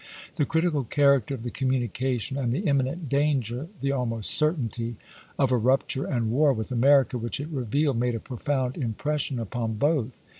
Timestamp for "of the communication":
1.35-2.35